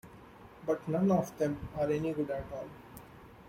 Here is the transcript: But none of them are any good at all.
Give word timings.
But 0.65 0.87
none 0.87 1.11
of 1.11 1.37
them 1.37 1.59
are 1.77 1.87
any 1.91 2.11
good 2.11 2.31
at 2.31 2.45
all. 2.51 2.65